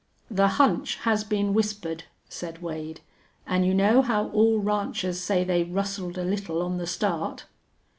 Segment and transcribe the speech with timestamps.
[0.31, 3.01] "The hunch has been whispered," said Wade.
[3.45, 7.45] "An' you know how all ranchers say they rustled a little on the start."